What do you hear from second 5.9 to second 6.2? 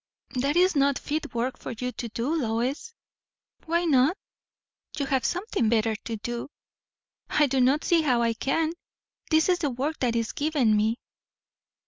to